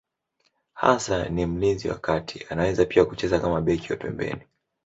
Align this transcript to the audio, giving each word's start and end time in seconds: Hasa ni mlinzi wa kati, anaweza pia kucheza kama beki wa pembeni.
Hasa 0.73 1.29
ni 1.29 1.45
mlinzi 1.45 1.89
wa 1.89 1.97
kati, 1.97 2.45
anaweza 2.49 2.85
pia 2.85 3.05
kucheza 3.05 3.39
kama 3.39 3.61
beki 3.61 3.91
wa 3.91 3.97
pembeni. 3.97 4.41